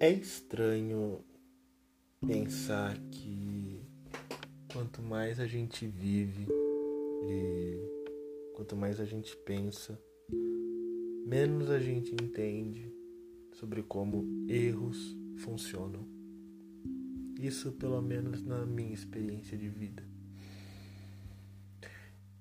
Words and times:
É 0.00 0.12
estranho 0.12 1.24
pensar 2.24 2.96
que 3.10 3.82
quanto 4.72 5.02
mais 5.02 5.40
a 5.40 5.46
gente 5.48 5.88
vive 5.88 6.46
e 7.24 8.52
quanto 8.54 8.76
mais 8.76 9.00
a 9.00 9.04
gente 9.04 9.36
pensa, 9.38 10.00
menos 11.26 11.68
a 11.68 11.80
gente 11.80 12.14
entende 12.14 12.94
sobre 13.54 13.82
como 13.82 14.24
erros 14.48 15.16
funcionam. 15.38 16.06
Isso, 17.40 17.72
pelo 17.72 18.00
menos, 18.00 18.40
na 18.44 18.64
minha 18.64 18.94
experiência 18.94 19.58
de 19.58 19.68
vida. 19.68 20.04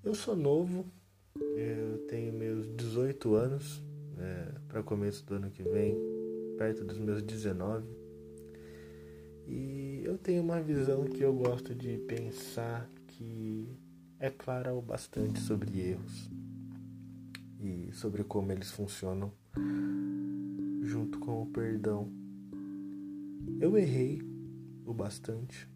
Eu 0.03 0.13
sou 0.13 0.35
novo, 0.35 0.85
eu 1.35 2.05
tenho 2.07 2.31
meus 2.33 2.67
18 2.75 3.33
anos, 3.33 3.81
é, 4.19 4.59
para 4.67 4.83
começo 4.83 5.25
do 5.25 5.33
ano 5.33 5.49
que 5.49 5.63
vem, 5.63 6.16
perto 6.57 6.83
dos 6.83 6.97
meus 6.97 7.21
19. 7.21 7.87
E 9.45 10.01
eu 10.03 10.17
tenho 10.17 10.41
uma 10.41 10.59
visão 10.59 11.05
que 11.05 11.21
eu 11.21 11.33
gosto 11.33 11.73
de 11.73 11.97
pensar 11.99 12.89
que 13.07 13.69
é 14.19 14.29
clara 14.29 14.73
o 14.73 14.81
bastante 14.81 15.39
sobre 15.39 15.79
erros 15.79 16.29
e 17.59 17.89
sobre 17.93 18.23
como 18.23 18.51
eles 18.51 18.71
funcionam 18.71 19.31
junto 20.81 21.19
com 21.19 21.43
o 21.43 21.45
perdão. 21.45 22.11
Eu 23.59 23.77
errei 23.77 24.21
o 24.85 24.93
bastante. 24.93 25.69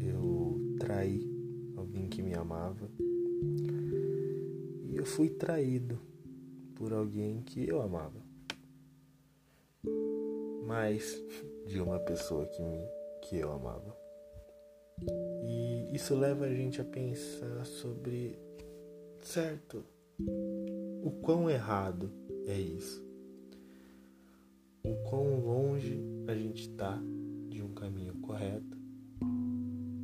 Eu 0.00 0.76
traí 0.78 1.22
alguém 1.76 2.08
que 2.08 2.22
me 2.22 2.34
amava. 2.34 2.90
E 4.88 4.96
eu 4.96 5.04
fui 5.04 5.28
traído 5.28 6.00
por 6.74 6.92
alguém 6.92 7.42
que 7.42 7.68
eu 7.68 7.80
amava. 7.80 8.29
Mais 10.70 11.20
de 11.66 11.80
uma 11.80 11.98
pessoa 11.98 12.46
que 12.46 12.62
me 12.62 12.78
que 13.22 13.38
eu 13.38 13.50
amava. 13.50 13.92
E 15.42 15.90
isso 15.92 16.14
leva 16.14 16.44
a 16.44 16.54
gente 16.54 16.80
a 16.80 16.84
pensar 16.84 17.66
sobre 17.66 18.38
certo 19.20 19.84
o 21.02 21.10
quão 21.22 21.50
errado 21.50 22.08
é 22.46 22.56
isso. 22.56 23.04
O 24.84 24.94
quão 25.10 25.40
longe 25.40 26.00
a 26.28 26.36
gente 26.36 26.70
está 26.70 27.02
de 27.48 27.60
um 27.60 27.74
caminho 27.74 28.14
correto 28.20 28.78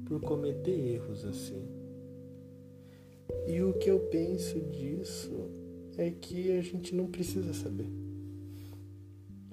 por 0.04 0.20
cometer 0.20 0.94
erros 0.94 1.24
assim. 1.24 1.64
E 3.46 3.62
o 3.62 3.72
que 3.74 3.88
eu 3.88 4.00
penso 4.10 4.60
disso 4.62 5.48
é 5.96 6.10
que 6.10 6.50
a 6.58 6.60
gente 6.60 6.92
não 6.92 7.06
precisa 7.06 7.54
saber. 7.54 8.05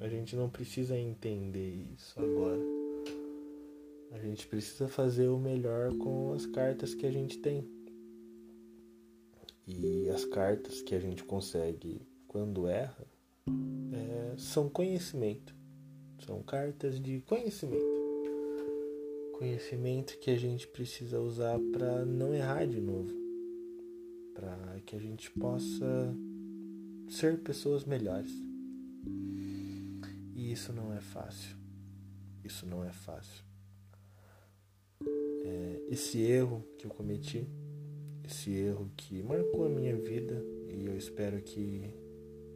A 0.03 0.09
gente 0.09 0.35
não 0.35 0.49
precisa 0.49 0.97
entender 0.97 1.87
isso 1.95 2.19
agora. 2.19 2.59
A 4.11 4.19
gente 4.19 4.45
precisa 4.47 4.85
fazer 4.89 5.29
o 5.29 5.39
melhor 5.39 5.97
com 5.97 6.33
as 6.33 6.45
cartas 6.45 6.93
que 6.93 7.05
a 7.05 7.11
gente 7.11 7.37
tem. 7.37 7.65
E 9.65 10.09
as 10.09 10.25
cartas 10.25 10.81
que 10.81 10.93
a 10.93 10.99
gente 10.99 11.23
consegue 11.23 12.01
quando 12.27 12.67
erra 12.67 13.07
é, 13.47 14.37
são 14.37 14.67
conhecimento. 14.67 15.55
São 16.25 16.43
cartas 16.43 16.99
de 16.99 17.21
conhecimento. 17.21 18.03
Conhecimento 19.37 20.19
que 20.19 20.31
a 20.31 20.37
gente 20.37 20.67
precisa 20.67 21.21
usar 21.21 21.57
para 21.71 22.03
não 22.03 22.33
errar 22.35 22.67
de 22.67 22.81
novo. 22.81 23.13
Para 24.33 24.81
que 24.85 24.97
a 24.97 24.99
gente 24.99 25.31
possa 25.31 26.13
ser 27.07 27.39
pessoas 27.39 27.85
melhores. 27.85 28.33
E 30.43 30.52
isso 30.52 30.73
não 30.73 30.93
é 30.93 30.99
fácil. 30.99 31.55
Isso 32.43 32.65
não 32.65 32.83
é 32.83 32.92
fácil. 32.92 33.45
É, 35.45 35.81
esse 35.89 36.20
erro 36.20 36.61
que 36.77 36.86
eu 36.86 36.92
cometi 36.92 37.48
esse 38.26 38.52
erro 38.52 38.89
que 38.98 39.23
marcou 39.23 39.65
a 39.65 39.70
minha 39.70 39.95
vida 39.95 40.43
e 40.70 40.86
eu 40.86 40.98
espero 40.98 41.42
que 41.42 41.93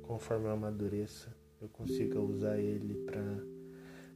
conforme 0.01 0.45
eu 0.45 0.51
amadureça 0.51 1.33
eu 1.61 1.67
consiga 1.67 2.19
usar 2.21 2.57
ele 2.57 2.95
para 3.05 3.43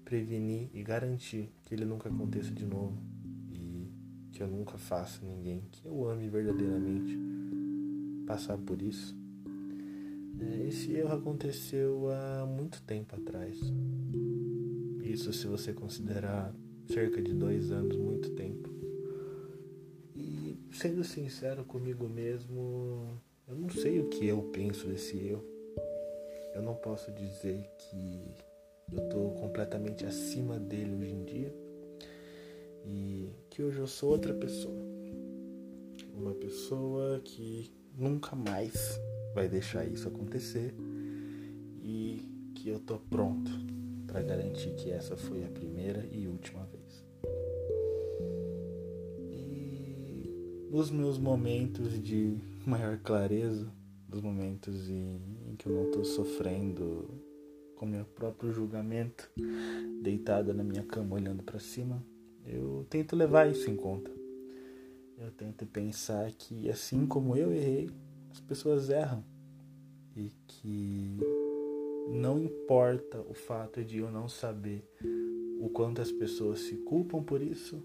prevenir 0.05 0.69
e 0.73 0.81
garantir 0.83 1.49
que 1.63 1.73
ele 1.73 1.85
nunca 1.85 2.09
aconteça 2.09 2.51
de 2.51 2.65
novo 2.65 2.97
e 3.51 3.91
que 4.31 4.41
eu 4.41 4.47
nunca 4.47 4.77
faça 4.77 5.25
ninguém 5.25 5.63
que 5.71 5.85
eu 5.85 6.09
ame 6.09 6.29
verdadeiramente 6.29 7.17
passar 8.25 8.57
por 8.57 8.81
isso. 8.81 9.20
É, 10.41 10.67
esse 10.67 10.93
erro 10.93 11.13
aconteceu 11.13 12.09
há 12.09 12.45
muito 12.45 12.81
tempo 12.83 13.15
atrás. 13.15 13.57
Isso 15.03 15.31
se 15.33 15.47
você 15.47 15.73
considerar 15.73 16.53
cerca 16.87 17.21
de 17.21 17.33
dois 17.33 17.71
anos, 17.71 17.95
muito 17.97 18.31
tempo 18.31 18.81
sendo 20.71 21.03
sincero 21.03 21.63
comigo 21.65 22.07
mesmo, 22.07 23.07
eu 23.47 23.55
não 23.55 23.69
sei 23.69 23.99
o 23.99 24.09
que 24.09 24.27
eu 24.27 24.41
penso 24.53 24.87
desse 24.87 25.17
erro. 25.17 25.43
Eu 26.55 26.61
não 26.61 26.75
posso 26.75 27.11
dizer 27.11 27.69
que 27.77 28.35
eu 28.91 29.03
estou 29.03 29.31
completamente 29.35 30.05
acima 30.05 30.59
dele 30.59 30.95
hoje 30.95 31.13
em 31.13 31.23
dia 31.23 31.55
e 32.85 33.29
que 33.49 33.61
hoje 33.63 33.79
eu 33.79 33.87
sou 33.87 34.11
outra 34.11 34.33
pessoa. 34.33 34.81
Uma 36.13 36.33
pessoa 36.33 37.19
que 37.23 37.71
nunca 37.97 38.35
mais 38.35 38.99
vai 39.33 39.47
deixar 39.47 39.85
isso 39.85 40.07
acontecer 40.07 40.73
e 41.81 42.51
que 42.55 42.69
eu 42.69 42.79
tô 42.79 42.97
pronto 42.97 43.51
para 44.07 44.21
garantir 44.21 44.71
que 44.75 44.91
essa 44.91 45.15
foi 45.15 45.43
a 45.43 45.47
primeira 45.47 46.05
e 46.11 46.27
última 46.27 46.65
vez. 46.65 46.81
nos 50.71 50.89
meus 50.89 51.17
momentos 51.17 52.01
de 52.01 52.37
maior 52.65 52.97
clareza, 52.99 53.69
dos 54.07 54.21
momentos 54.21 54.89
em, 54.89 55.19
em 55.49 55.55
que 55.57 55.67
eu 55.67 55.75
não 55.75 55.83
estou 55.83 56.05
sofrendo 56.05 57.09
com 57.75 57.85
meu 57.85 58.05
próprio 58.05 58.53
julgamento, 58.53 59.29
deitada 60.01 60.53
na 60.53 60.63
minha 60.63 60.83
cama 60.83 61.15
olhando 61.15 61.43
para 61.43 61.59
cima, 61.59 62.01
eu 62.45 62.85
tento 62.89 63.17
levar 63.17 63.51
isso 63.51 63.69
em 63.69 63.75
conta. 63.75 64.09
Eu 65.17 65.29
tento 65.31 65.65
pensar 65.65 66.31
que 66.31 66.69
assim 66.69 67.05
como 67.05 67.35
eu 67.35 67.51
errei, 67.51 67.89
as 68.31 68.39
pessoas 68.39 68.89
erram 68.89 69.23
e 70.15 70.31
que 70.47 71.17
não 72.09 72.39
importa 72.39 73.19
o 73.21 73.33
fato 73.33 73.83
de 73.83 73.97
eu 73.97 74.11
não 74.11 74.27
saber 74.27 74.87
o 75.59 75.69
quanto 75.69 76.01
as 76.01 76.11
pessoas 76.11 76.59
se 76.61 76.75
culpam 76.77 77.21
por 77.21 77.41
isso, 77.41 77.81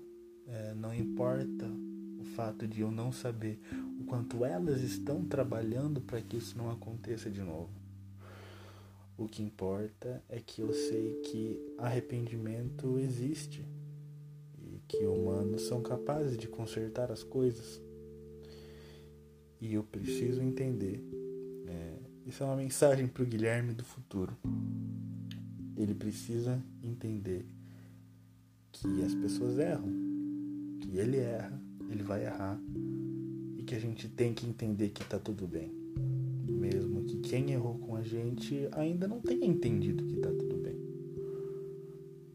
é, 0.46 0.74
não 0.74 0.94
importa 0.94 1.66
fato 2.36 2.68
de 2.68 2.82
eu 2.82 2.90
não 2.90 3.10
saber 3.10 3.58
o 3.98 4.04
quanto 4.04 4.44
elas 4.44 4.82
estão 4.82 5.24
trabalhando 5.24 6.02
para 6.02 6.20
que 6.20 6.36
isso 6.36 6.56
não 6.58 6.70
aconteça 6.70 7.30
de 7.30 7.40
novo. 7.40 7.70
O 9.16 9.26
que 9.26 9.42
importa 9.42 10.22
é 10.28 10.38
que 10.38 10.60
eu 10.60 10.70
sei 10.74 11.14
que 11.22 11.58
arrependimento 11.78 12.98
existe 12.98 13.64
e 14.58 14.82
que 14.86 15.06
humanos 15.06 15.62
são 15.62 15.80
capazes 15.80 16.36
de 16.36 16.46
consertar 16.46 17.10
as 17.10 17.22
coisas. 17.22 17.80
E 19.60 19.74
eu 19.74 19.82
preciso 19.82 20.42
entender. 20.42 21.02
É, 21.66 21.94
isso 22.26 22.42
é 22.42 22.46
uma 22.46 22.56
mensagem 22.56 23.06
para 23.06 23.22
o 23.22 23.26
Guilherme 23.26 23.72
do 23.72 23.84
futuro. 23.84 24.36
Ele 25.76 25.94
precisa 25.94 26.62
entender 26.82 27.46
que 28.72 29.02
as 29.02 29.14
pessoas 29.14 29.58
erram, 29.58 29.90
que 30.80 30.96
ele 30.96 31.18
erra 31.18 31.66
ele 31.90 32.02
vai 32.02 32.24
errar 32.24 32.60
e 33.56 33.62
que 33.62 33.74
a 33.74 33.78
gente 33.78 34.08
tem 34.08 34.34
que 34.34 34.46
entender 34.46 34.90
que 34.90 35.04
tá 35.04 35.18
tudo 35.18 35.46
bem. 35.46 35.70
Mesmo 36.48 37.04
que 37.04 37.18
quem 37.18 37.52
errou 37.52 37.78
com 37.78 37.96
a 37.96 38.02
gente 38.02 38.68
ainda 38.72 39.06
não 39.06 39.20
tenha 39.20 39.46
entendido 39.46 40.04
que 40.04 40.16
tá 40.16 40.30
tudo 40.30 40.56
bem. 40.56 40.76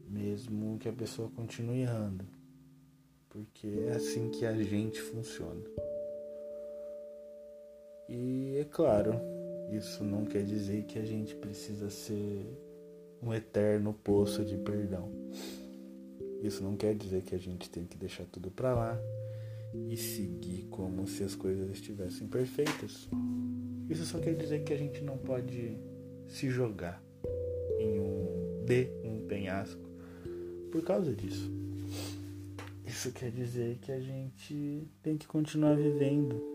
Mesmo 0.08 0.78
que 0.78 0.88
a 0.88 0.92
pessoa 0.92 1.30
continue 1.30 1.80
errando. 1.80 2.24
Porque 3.28 3.66
é 3.66 3.92
assim 3.92 4.30
que 4.30 4.44
a 4.44 4.54
gente 4.62 5.00
funciona. 5.00 5.62
Claro, 8.72 9.20
isso 9.70 10.02
não 10.02 10.24
quer 10.24 10.44
dizer 10.44 10.84
que 10.84 10.98
a 10.98 11.04
gente 11.04 11.34
precisa 11.34 11.90
ser 11.90 12.58
um 13.22 13.34
eterno 13.34 13.92
poço 13.92 14.42
de 14.42 14.56
perdão. 14.56 15.12
Isso 16.42 16.64
não 16.64 16.74
quer 16.74 16.94
dizer 16.94 17.20
que 17.20 17.34
a 17.34 17.38
gente 17.38 17.68
tem 17.68 17.84
que 17.84 17.98
deixar 17.98 18.24
tudo 18.24 18.50
para 18.50 18.72
lá 18.72 18.98
e 19.90 19.94
seguir 19.94 20.68
como 20.70 21.06
se 21.06 21.22
as 21.22 21.34
coisas 21.34 21.70
estivessem 21.70 22.26
perfeitas. 22.26 23.10
Isso 23.90 24.06
só 24.06 24.18
quer 24.18 24.34
dizer 24.34 24.64
que 24.64 24.72
a 24.72 24.78
gente 24.78 25.02
não 25.02 25.18
pode 25.18 25.76
se 26.26 26.48
jogar 26.48 27.02
em 27.78 28.00
um 28.00 28.64
de 28.64 28.88
um 29.04 29.26
penhasco 29.26 29.86
por 30.70 30.82
causa 30.82 31.14
disso. 31.14 31.52
Isso 32.86 33.12
quer 33.12 33.30
dizer 33.30 33.76
que 33.82 33.92
a 33.92 34.00
gente 34.00 34.88
tem 35.02 35.18
que 35.18 35.26
continuar 35.26 35.74
vivendo 35.76 36.51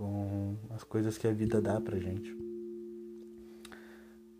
com 0.00 0.56
as 0.70 0.82
coisas 0.82 1.18
que 1.18 1.28
a 1.28 1.32
vida 1.32 1.60
dá 1.60 1.78
pra 1.78 1.98
gente. 1.98 2.34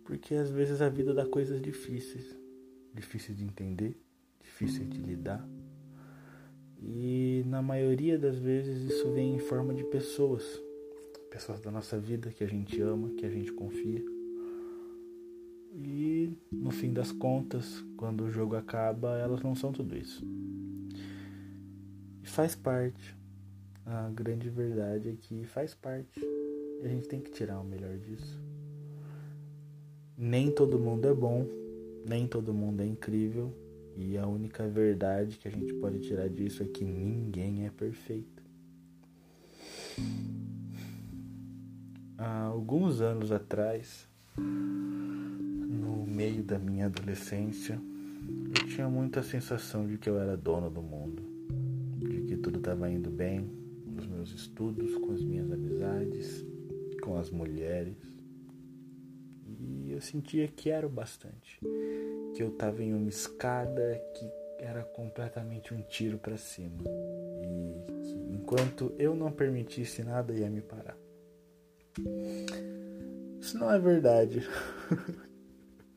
Porque 0.05 0.35
às 0.35 0.51
vezes 0.51 0.81
a 0.81 0.89
vida 0.89 1.13
dá 1.13 1.27
coisas 1.27 1.61
difíceis, 1.61 2.35
difíceis 2.95 3.37
de 3.37 3.45
entender, 3.45 3.95
difíceis 4.43 4.89
de 4.89 4.99
lidar. 5.03 5.47
E 6.83 7.45
na 7.47 7.61
maioria 7.61 8.19
das 8.19 8.39
vezes 8.39 8.91
isso 8.91 9.13
vem 9.13 9.35
em 9.35 9.39
forma 9.39 9.75
de 9.75 9.85
pessoas, 9.85 10.43
pessoas 11.31 11.61
da 11.61 11.71
nossa 11.71 11.99
vida 11.99 12.31
que 12.31 12.43
a 12.43 12.49
gente 12.49 12.81
ama, 12.81 13.11
que 13.11 13.27
a 13.27 13.31
gente 13.31 13.53
confia. 13.53 14.03
E 15.75 16.39
no 16.51 16.71
fim 16.71 16.91
das 16.91 17.13
contas, 17.13 17.85
quando 17.99 18.25
o 18.25 18.31
jogo 18.31 18.57
acaba, 18.57 19.19
elas 19.19 19.43
não 19.43 19.55
são 19.55 19.73
tudo 19.73 19.95
isso. 19.95 20.27
E 22.23 22.27
faz 22.27 22.57
parte. 22.57 23.20
A 23.87 24.09
grande 24.11 24.49
verdade 24.49 25.09
é 25.09 25.15
que 25.15 25.45
faz 25.45 25.75
parte. 25.75 26.21
E 26.21 26.87
a 26.87 26.89
gente 26.89 27.09
tem 27.09 27.21
que 27.21 27.31
tirar 27.31 27.61
o 27.61 27.65
melhor 27.65 27.97
disso. 27.99 28.41
Nem 30.17 30.51
todo 30.51 30.79
mundo 30.79 31.09
é 31.09 31.15
bom, 31.15 31.47
nem 32.07 32.27
todo 32.27 32.53
mundo 32.53 32.83
é 32.83 32.87
incrível, 32.87 33.53
e 33.97 34.17
a 34.17 34.27
única 34.27 34.69
verdade 34.69 35.39
que 35.39 35.49
a 35.49 35.51
gente 35.51 35.73
pode 35.75 36.01
tirar 36.01 36.29
disso 36.29 36.63
é 36.63 36.67
que 36.67 36.85
ninguém 36.85 37.67
é 37.67 37.71
perfeito. 37.71 38.43
Há 42.17 42.43
alguns 42.45 43.01
anos 43.01 43.33
atrás, 43.33 44.07
no 44.37 46.07
meio 46.07 46.43
da 46.43 46.59
minha 46.59 46.87
adolescência, 46.87 47.81
eu 48.49 48.67
tinha 48.69 48.89
muita 48.89 49.23
sensação 49.23 49.87
de 49.87 49.97
que 49.97 50.09
eu 50.09 50.19
era 50.19 50.37
dono 50.37 50.71
do 50.71 50.83
mundo, 50.83 51.23
de 51.99 52.21
que 52.23 52.37
tudo 52.37 52.59
estava 52.59 52.91
indo 52.91 53.11
bem 53.11 53.60
meus 54.21 54.33
estudos, 54.33 54.95
com 54.97 55.13
as 55.13 55.23
minhas 55.23 55.51
amizades, 55.51 56.45
com 57.03 57.17
as 57.17 57.31
mulheres. 57.31 57.97
E 59.47 59.93
eu 59.93 60.01
sentia 60.03 60.47
que 60.47 60.69
era 60.69 60.87
o 60.87 60.91
bastante 60.91 61.59
que 62.35 62.43
eu 62.43 62.49
estava 62.49 62.83
em 62.83 62.93
uma 62.93 63.09
escada 63.09 63.99
que 64.15 64.31
era 64.59 64.83
completamente 64.83 65.73
um 65.73 65.81
tiro 65.81 66.19
para 66.19 66.37
cima 66.37 66.83
e 67.43 68.03
que 68.03 68.15
enquanto 68.35 68.95
eu 68.99 69.15
não 69.15 69.33
permitisse 69.33 70.03
nada 70.03 70.35
ia 70.35 70.51
me 70.51 70.61
parar. 70.61 70.99
Isso 73.41 73.57
não 73.59 73.73
é 73.73 73.79
verdade. 73.79 74.47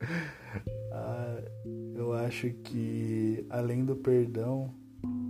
ah, 0.90 1.42
eu 1.94 2.14
acho 2.14 2.50
que 2.50 3.46
além 3.50 3.84
do 3.84 3.94
perdão, 3.94 4.74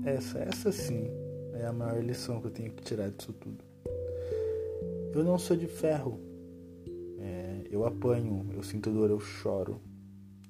essa, 0.04 0.38
essa 0.38 0.70
sim 0.70 1.23
é 1.54 1.66
a 1.66 1.72
maior 1.72 2.02
lição 2.02 2.40
que 2.40 2.48
eu 2.48 2.50
tenho 2.50 2.72
que 2.72 2.82
tirar 2.82 3.10
disso 3.10 3.32
tudo. 3.32 3.64
Eu 5.14 5.22
não 5.22 5.38
sou 5.38 5.56
de 5.56 5.66
ferro. 5.66 6.20
É, 7.18 7.68
eu 7.70 7.86
apanho, 7.86 8.50
eu 8.52 8.62
sinto 8.62 8.90
dor, 8.90 9.10
eu 9.10 9.20
choro. 9.20 9.80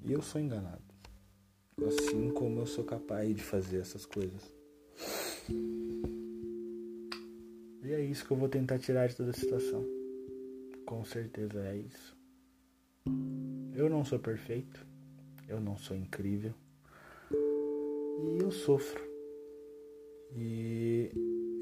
E 0.03 0.13
eu 0.13 0.23
sou 0.23 0.41
enganado. 0.41 0.83
Assim 1.87 2.31
como 2.31 2.61
eu 2.61 2.67
sou 2.67 2.85
capaz 2.85 3.35
de 3.35 3.43
fazer 3.43 3.79
essas 3.79 4.07
coisas. 4.07 4.55
E 7.83 7.93
é 7.93 8.01
isso 8.01 8.27
que 8.27 8.33
eu 8.33 8.37
vou 8.37 8.49
tentar 8.49 8.79
tirar 8.79 9.07
de 9.09 9.17
toda 9.17 9.31
a 9.31 9.35
situação. 9.35 9.85
Com 10.87 11.05
certeza 11.05 11.61
é 11.67 11.77
isso. 11.77 12.17
Eu 13.75 13.91
não 13.91 14.05
sou 14.05 14.19
perfeito. 14.19 14.87
Eu 15.47 15.61
não 15.61 15.77
sou 15.77 15.95
incrível. 15.97 16.55
E 17.31 18.43
eu 18.43 18.51
sofro. 18.51 19.03
E 20.37 20.74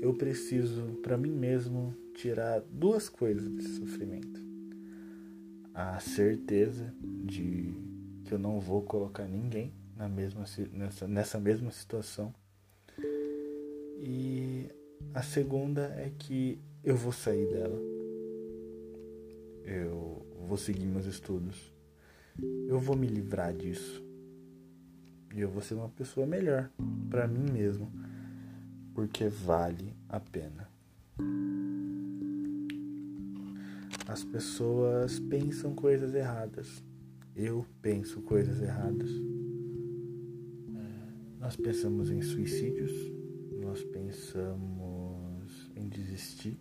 eu 0.02 0.12
preciso, 0.12 0.82
para 1.00 1.16
mim 1.16 1.30
mesmo, 1.30 1.94
tirar 2.12 2.60
duas 2.68 3.08
coisas 3.08 3.48
desse 3.48 3.76
sofrimento: 3.76 4.42
a 5.72 6.00
certeza 6.00 6.92
de 7.00 7.72
que 8.24 8.34
eu 8.34 8.38
não 8.38 8.58
vou 8.58 8.82
colocar 8.82 9.28
ninguém 9.28 9.72
na 9.96 10.08
mesma, 10.08 10.44
nessa, 10.72 11.06
nessa 11.06 11.38
mesma 11.38 11.70
situação. 11.70 12.34
E 14.00 14.68
a 15.14 15.22
segunda 15.22 15.82
é 15.96 16.10
que 16.18 16.58
eu 16.82 16.96
vou 16.96 17.12
sair 17.12 17.46
dela. 17.46 17.80
Eu 19.64 20.26
vou 20.48 20.56
seguir 20.56 20.84
meus 20.84 21.06
estudos. 21.06 21.72
Eu 22.66 22.80
vou 22.80 22.96
me 22.96 23.06
livrar 23.06 23.54
disso. 23.54 24.02
E 25.32 25.40
eu 25.40 25.48
vou 25.48 25.62
ser 25.62 25.74
uma 25.74 25.90
pessoa 25.90 26.26
melhor 26.26 26.68
para 27.08 27.28
mim 27.28 27.48
mesmo, 27.52 27.90
porque 28.94 29.28
vale 29.28 29.94
a 30.08 30.20
pena. 30.20 30.70
As 34.06 34.24
pessoas 34.24 35.18
pensam 35.18 35.74
coisas 35.74 36.14
erradas 36.14 36.82
eu 37.34 37.64
penso 37.80 38.20
coisas 38.22 38.60
erradas. 38.60 39.10
É, 39.10 39.14
nós 41.40 41.56
pensamos 41.56 42.10
em 42.10 42.20
suicídios, 42.20 42.92
nós 43.58 43.82
pensamos 43.84 45.70
em 45.74 45.88
desistir 45.88 46.60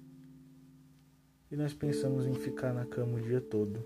e 1.51 1.57
nós 1.57 1.74
pensamos 1.74 2.25
em 2.25 2.33
ficar 2.33 2.74
na 2.74 2.86
cama 2.86 3.18
o 3.18 3.22
dia 3.22 3.42
todo. 3.42 3.83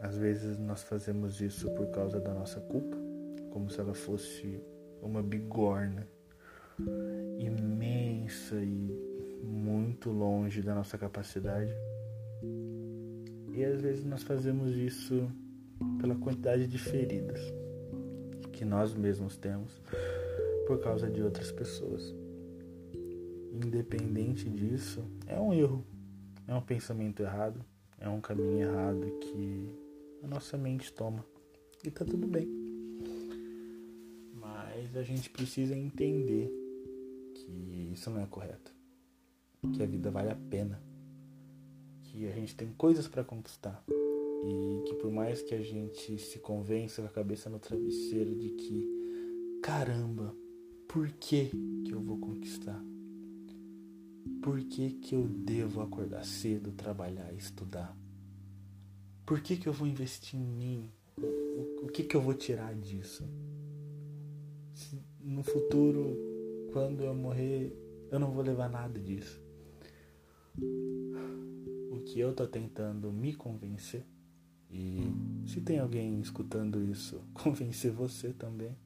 Às 0.00 0.18
vezes 0.18 0.58
nós 0.58 0.82
fazemos 0.82 1.40
isso 1.40 1.70
por 1.70 1.90
causa 1.90 2.20
da 2.20 2.34
nossa 2.34 2.60
culpa, 2.60 2.98
como 3.50 3.70
se 3.70 3.80
ela 3.80 3.94
fosse 3.94 4.62
uma 5.00 5.22
bigorna 5.22 6.06
imensa 7.38 8.56
e 8.56 9.12
muito 9.42 10.10
longe 10.10 10.62
da 10.62 10.74
nossa 10.74 10.96
capacidade. 10.96 11.72
E 13.54 13.64
às 13.64 13.80
vezes 13.80 14.04
nós 14.04 14.22
fazemos 14.22 14.76
isso 14.76 15.30
pela 16.00 16.14
quantidade 16.14 16.66
de 16.66 16.78
feridas 16.78 17.40
que 18.52 18.64
nós 18.64 18.94
mesmos 18.94 19.36
temos 19.36 19.80
por 20.66 20.80
causa 20.80 21.10
de 21.10 21.22
outras 21.22 21.50
pessoas. 21.50 22.14
Independente 23.52 24.48
disso, 24.48 25.04
é 25.26 25.38
um 25.38 25.52
erro, 25.52 25.84
é 26.46 26.54
um 26.54 26.62
pensamento 26.62 27.22
errado, 27.22 27.62
é 27.98 28.08
um 28.08 28.20
caminho 28.20 28.60
errado 28.60 29.18
que 29.20 29.68
a 30.22 30.26
nossa 30.26 30.56
mente 30.56 30.92
toma. 30.92 31.24
E 31.84 31.90
tá 31.90 32.04
tudo 32.04 32.26
bem. 32.26 32.48
Mas 34.34 34.96
a 34.96 35.02
gente 35.02 35.28
precisa 35.28 35.76
entender 35.76 36.61
não 38.10 38.20
é 38.20 38.26
correto. 38.26 38.74
Que 39.74 39.82
a 39.82 39.86
vida 39.86 40.10
vale 40.10 40.30
a 40.30 40.36
pena 40.36 40.82
que 42.02 42.26
a 42.26 42.32
gente 42.32 42.54
tem 42.54 42.68
coisas 42.72 43.08
para 43.08 43.24
conquistar 43.24 43.82
e 43.88 44.82
que 44.86 44.94
por 44.96 45.10
mais 45.10 45.40
que 45.40 45.54
a 45.54 45.62
gente 45.62 46.18
se 46.18 46.38
convença 46.40 47.00
com 47.00 47.08
a 47.08 47.10
cabeça 47.10 47.48
no 47.48 47.58
travesseiro 47.58 48.34
de 48.34 48.50
que 48.50 49.60
caramba, 49.62 50.34
por 50.88 51.08
que 51.12 51.50
que 51.84 51.92
eu 51.92 52.00
vou 52.00 52.18
conquistar? 52.18 52.82
Por 54.42 54.60
que 54.64 54.90
que 54.90 55.14
eu 55.14 55.28
devo 55.28 55.80
acordar 55.80 56.24
cedo, 56.24 56.72
trabalhar 56.72 57.32
e 57.32 57.38
estudar? 57.38 57.96
Por 59.24 59.40
que 59.40 59.56
que 59.56 59.68
eu 59.68 59.72
vou 59.72 59.86
investir 59.86 60.38
em 60.38 60.44
mim? 60.44 60.92
O, 61.16 61.86
o 61.86 61.88
que 61.88 62.02
que 62.02 62.16
eu 62.16 62.20
vou 62.20 62.34
tirar 62.34 62.74
disso? 62.74 63.24
Se 64.74 65.00
no 65.20 65.44
futuro, 65.44 66.16
quando 66.72 67.04
eu 67.04 67.14
morrer, 67.14 67.72
eu 68.12 68.20
não 68.20 68.30
vou 68.30 68.44
levar 68.44 68.68
nada 68.68 69.00
disso 69.00 69.42
que 72.04 72.20
eu 72.20 72.32
tô 72.34 72.46
tentando 72.46 73.12
me 73.12 73.34
convencer. 73.34 74.04
E 74.70 75.02
se 75.46 75.60
tem 75.60 75.78
alguém 75.78 76.20
escutando 76.20 76.82
isso, 76.82 77.20
convencer 77.32 77.90
você 77.90 78.32
também, 78.32 78.76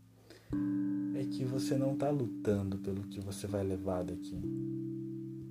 é 1.14 1.24
que 1.24 1.44
você 1.44 1.76
não 1.76 1.96
tá 1.96 2.10
lutando 2.10 2.78
pelo 2.78 3.02
que 3.04 3.20
você 3.20 3.46
vai 3.46 3.64
levar 3.64 4.04
daqui. 4.04 4.40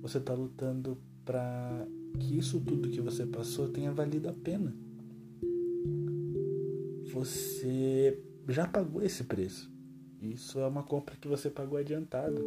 Você 0.00 0.20
tá 0.20 0.34
lutando 0.34 0.98
para 1.24 1.86
que 2.18 2.38
isso 2.38 2.60
tudo 2.60 2.88
que 2.88 3.00
você 3.00 3.26
passou 3.26 3.68
tenha 3.68 3.92
valido 3.92 4.28
a 4.28 4.32
pena. 4.32 4.74
Você 7.12 8.22
já 8.48 8.66
pagou 8.66 9.02
esse 9.02 9.24
preço. 9.24 9.70
Isso 10.20 10.58
é 10.60 10.66
uma 10.66 10.82
compra 10.82 11.16
que 11.16 11.28
você 11.28 11.50
pagou 11.50 11.78
adiantado. 11.78 12.42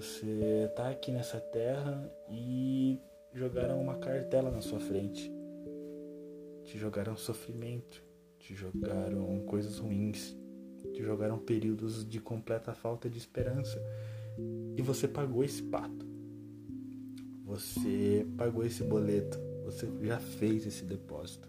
Você 0.00 0.70
tá 0.76 0.90
aqui 0.90 1.10
nessa 1.10 1.40
terra 1.40 2.08
e 2.30 3.00
jogaram 3.34 3.80
uma 3.80 3.96
cartela 3.96 4.48
na 4.48 4.60
sua 4.60 4.78
frente. 4.78 5.28
Te 6.62 6.78
jogaram 6.78 7.16
sofrimento, 7.16 8.00
te 8.38 8.54
jogaram 8.54 9.40
coisas 9.40 9.78
ruins, 9.78 10.36
te 10.94 11.02
jogaram 11.02 11.36
períodos 11.36 12.08
de 12.08 12.20
completa 12.20 12.72
falta 12.72 13.10
de 13.10 13.18
esperança. 13.18 13.82
E 14.76 14.82
você 14.82 15.08
pagou 15.08 15.42
esse 15.42 15.64
pato. 15.64 16.06
Você 17.44 18.24
pagou 18.36 18.64
esse 18.64 18.84
boleto. 18.84 19.36
Você 19.64 19.88
já 20.02 20.20
fez 20.20 20.64
esse 20.64 20.84
depósito. 20.84 21.48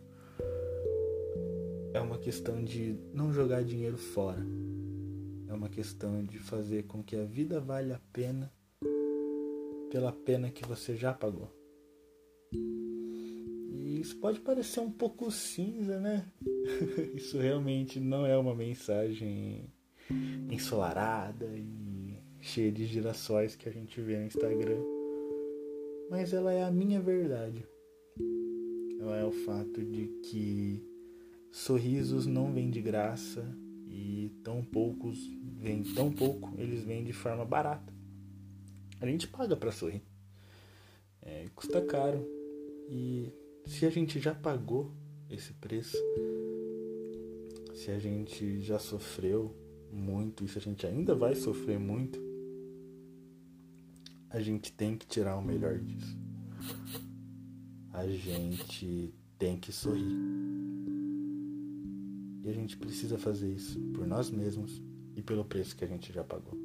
É 1.93 2.01
uma 2.01 2.17
questão 2.17 2.63
de 2.63 2.97
não 3.13 3.31
jogar 3.31 3.63
dinheiro 3.63 3.97
fora. 3.99 4.43
É 5.49 5.53
uma 5.53 5.67
questão 5.67 6.23
de 6.23 6.37
fazer 6.37 6.83
com 6.83 7.01
que 7.03 7.15
a 7.15 7.25
vida 7.25 7.59
valha 7.59 7.95
a 7.95 7.99
pena 8.13 8.53
pela 9.89 10.11
pena 10.11 10.51
que 10.51 10.63
você 10.63 10.95
já 10.95 11.11
pagou. 11.11 11.51
E 12.53 13.99
isso 13.99 14.15
pode 14.17 14.39
parecer 14.41 14.79
um 14.79 14.91
pouco 14.91 15.31
cinza, 15.31 15.99
né? 15.99 16.31
isso 17.15 17.39
realmente 17.39 17.99
não 17.99 18.27
é 18.27 18.37
uma 18.37 18.53
mensagem 18.53 19.73
ensolarada 20.51 21.47
e 21.57 22.21
cheia 22.39 22.71
de 22.71 22.85
girassóis 22.85 23.55
que 23.55 23.67
a 23.67 23.71
gente 23.71 23.99
vê 23.99 24.17
no 24.17 24.27
Instagram. 24.27 24.83
Mas 26.11 26.31
ela 26.31 26.53
é 26.53 26.63
a 26.63 26.69
minha 26.69 27.01
verdade. 27.01 27.65
Ela 28.99 29.17
é 29.17 29.25
o 29.25 29.31
fato 29.31 29.83
de 29.83 30.09
que 30.21 30.83
sorrisos 31.51 32.27
não 32.27 32.53
vêm 32.53 32.69
de 32.69 32.83
graça 32.83 33.43
e 33.89 34.29
tão 34.43 34.63
poucos 34.63 35.17
vêm 35.57 35.83
tão 35.83 36.11
pouco, 36.11 36.53
eles 36.57 36.83
vêm 36.83 37.03
de 37.03 37.11
forma 37.11 37.43
barata. 37.43 37.91
A 39.01 39.05
gente 39.05 39.27
paga 39.27 39.55
para 39.55 39.71
sorrir. 39.71 40.03
É, 41.21 41.47
custa 41.55 41.81
caro. 41.81 42.25
E 42.87 43.31
se 43.65 43.85
a 43.85 43.89
gente 43.89 44.19
já 44.19 44.33
pagou 44.33 44.91
esse 45.29 45.53
preço, 45.53 45.97
se 47.73 47.91
a 47.91 47.99
gente 47.99 48.61
já 48.61 48.77
sofreu 48.77 49.55
muito 49.91 50.43
e 50.43 50.47
se 50.47 50.57
a 50.57 50.61
gente 50.61 50.85
ainda 50.85 51.15
vai 51.15 51.35
sofrer 51.35 51.79
muito, 51.79 52.19
a 54.29 54.39
gente 54.39 54.71
tem 54.71 54.95
que 54.95 55.07
tirar 55.07 55.37
o 55.37 55.41
melhor 55.41 55.79
disso. 55.79 56.17
A 57.91 58.07
gente 58.07 59.13
tem 59.37 59.57
que 59.57 59.71
sorrir. 59.71 60.58
A 62.49 62.53
gente 62.53 62.77
precisa 62.77 63.15
fazer 63.15 63.53
isso 63.53 63.79
por 63.93 64.07
nós 64.07 64.31
mesmos 64.31 64.81
e 65.15 65.21
pelo 65.21 65.45
preço 65.45 65.75
que 65.75 65.85
a 65.85 65.87
gente 65.87 66.11
já 66.11 66.23
pagou. 66.23 66.57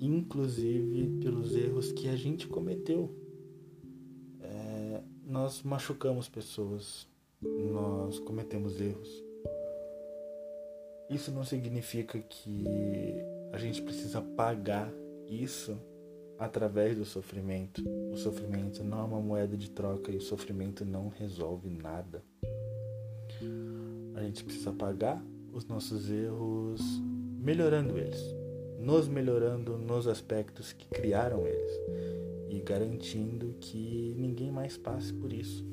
Inclusive 0.00 1.20
pelos 1.20 1.54
erros 1.54 1.92
que 1.92 2.08
a 2.08 2.16
gente 2.16 2.48
cometeu. 2.48 3.14
É, 4.40 5.00
nós 5.24 5.62
machucamos 5.62 6.28
pessoas, 6.28 7.06
nós 7.40 8.18
cometemos 8.18 8.80
erros. 8.80 9.08
Isso 11.08 11.30
não 11.30 11.44
significa 11.44 12.18
que 12.18 12.64
a 13.52 13.58
gente 13.58 13.80
precisa 13.80 14.20
pagar 14.20 14.92
isso 15.28 15.78
através 16.36 16.96
do 16.96 17.04
sofrimento. 17.04 17.80
O 18.10 18.16
sofrimento 18.16 18.82
não 18.82 18.98
é 18.98 19.04
uma 19.04 19.20
moeda 19.20 19.56
de 19.56 19.70
troca 19.70 20.10
e 20.10 20.16
o 20.16 20.20
sofrimento 20.20 20.84
não 20.84 21.08
resolve 21.08 21.70
nada. 21.70 22.24
A 24.22 24.24
gente 24.24 24.44
precisa 24.44 24.72
pagar 24.72 25.20
os 25.52 25.64
nossos 25.66 26.08
erros 26.08 26.80
melhorando 27.40 27.98
eles, 27.98 28.22
nos 28.78 29.08
melhorando 29.08 29.76
nos 29.76 30.06
aspectos 30.06 30.72
que 30.72 30.86
criaram 30.86 31.44
eles 31.44 31.72
e 32.48 32.60
garantindo 32.60 33.52
que 33.58 34.14
ninguém 34.16 34.52
mais 34.52 34.76
passe 34.76 35.12
por 35.12 35.32
isso. 35.32 35.66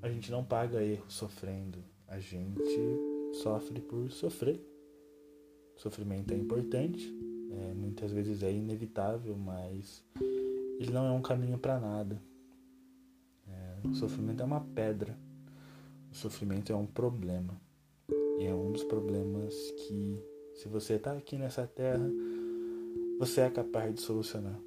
A 0.00 0.08
gente 0.08 0.30
não 0.30 0.42
paga 0.42 0.82
erro 0.82 1.04
sofrendo, 1.06 1.84
a 2.08 2.18
gente 2.18 2.80
sofre 3.42 3.78
por 3.78 4.10
sofrer. 4.10 4.58
Sofrimento 5.76 6.32
é 6.32 6.36
importante, 6.38 7.14
é, 7.50 7.74
muitas 7.74 8.10
vezes 8.10 8.42
é 8.42 8.50
inevitável, 8.50 9.36
mas 9.36 10.02
ele 10.80 10.90
não 10.90 11.06
é 11.06 11.10
um 11.10 11.20
caminho 11.20 11.58
para 11.58 11.78
nada. 11.78 12.18
É, 13.46 13.86
o 13.86 13.94
sofrimento 13.94 14.40
é 14.40 14.46
uma 14.46 14.62
pedra, 14.62 15.14
o 16.14 16.16
sofrimento 16.16 16.72
é 16.72 16.76
um 16.76 16.86
problema. 16.86 17.60
E 18.38 18.44
é 18.44 18.54
um 18.54 18.70
dos 18.70 18.84
problemas 18.84 19.52
que, 19.72 20.22
se 20.54 20.68
você 20.68 20.94
está 20.94 21.12
aqui 21.12 21.36
nessa 21.36 21.66
terra, 21.66 22.08
você 23.18 23.40
é 23.40 23.50
capaz 23.50 23.92
de 23.92 24.00
solucionar. 24.00 24.58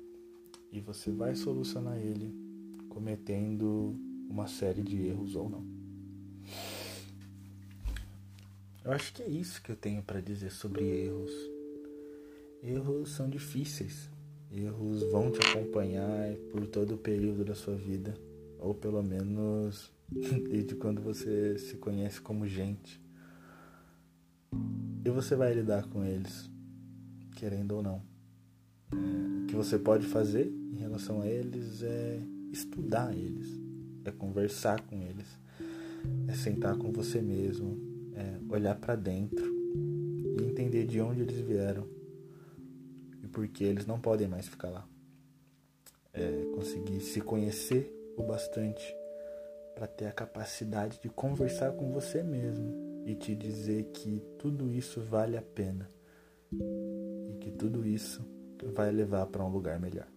E 0.70 0.82
você 0.82 1.10
vai 1.10 1.36
solucionar 1.36 1.98
ele 1.98 2.36
cometendo 2.90 3.96
uma 4.30 4.46
série 4.46 4.82
de 4.82 5.08
erros 5.08 5.38
ou 5.38 5.50
não. 5.50 5.66
Eu 8.84 8.92
acho 8.92 9.14
que 9.14 9.24
é 9.24 9.28
isso 9.30 9.62
que 9.62 9.72
eu 9.72 9.76
tenho 9.78 10.04
para 10.04 10.20
dizer 10.20 10.52
sobre 10.52 10.84
erros. 10.84 11.32
Erros 12.62 13.12
são 13.12 13.30
difíceis. 13.30 14.10
Erros 14.52 15.02
vão 15.12 15.32
te 15.32 15.40
acompanhar 15.40 16.36
por 16.52 16.68
todo 16.68 16.96
o 16.96 16.98
período 16.98 17.46
da 17.46 17.56
sua 17.56 17.76
vida, 17.76 18.18
ou 18.60 18.74
pelo 18.74 19.02
menos 19.02 19.96
desde 20.50 20.76
quando 20.76 21.02
você 21.02 21.58
se 21.58 21.76
conhece 21.78 22.22
como 22.22 22.48
gente. 22.48 23.02
E 25.06 25.10
você 25.10 25.36
vai 25.36 25.54
lidar 25.54 25.88
com 25.88 26.04
eles, 26.04 26.50
querendo 27.36 27.74
ou 27.74 27.84
não. 27.84 28.02
É, 28.92 29.44
o 29.44 29.48
que 29.48 29.56
você 29.56 29.78
pode 29.78 30.06
fazer 30.08 30.48
em 30.48 30.78
relação 30.78 31.22
a 31.22 31.28
eles 31.28 31.82
é 31.84 32.20
estudar 32.52 33.16
eles, 33.16 33.48
é 34.06 34.12
conversar 34.12 34.82
com 34.82 35.02
eles, 35.02 35.28
é 36.28 36.34
sentar 36.34 36.78
com 36.78 36.92
você 36.92 37.22
mesmo, 37.22 37.78
é 38.16 38.40
olhar 38.50 38.76
para 38.76 38.96
dentro 38.96 39.46
e 39.76 40.44
entender 40.44 40.86
de 40.86 41.02
onde 41.02 41.22
eles 41.22 41.40
vieram 41.40 41.88
e 43.24 43.28
por 43.28 43.48
que 43.48 43.64
eles 43.64 43.86
não 43.86 44.00
podem 44.00 44.28
mais 44.28 44.48
ficar 44.48 44.70
lá. 44.70 44.88
É 46.14 46.46
conseguir 46.56 47.02
se 47.02 47.22
conhecer 47.22 47.94
o 48.18 48.24
bastante 48.24 48.96
para 49.78 49.86
ter 49.86 50.08
a 50.08 50.12
capacidade 50.12 51.00
de 51.00 51.08
conversar 51.08 51.72
com 51.72 51.92
você 51.92 52.24
mesmo 52.24 53.04
e 53.06 53.14
te 53.14 53.36
dizer 53.36 53.84
que 53.94 54.20
tudo 54.40 54.74
isso 54.74 55.02
vale 55.02 55.38
a 55.38 55.42
pena 55.42 55.88
e 56.52 57.38
que 57.40 57.52
tudo 57.52 57.86
isso 57.86 58.26
vai 58.74 58.90
levar 58.92 59.28
para 59.28 59.46
um 59.46 59.50
lugar 59.50 59.80
melhor. 59.80 60.08